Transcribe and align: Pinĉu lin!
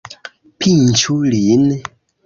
Pinĉu 0.63 1.21
lin! 1.37 1.73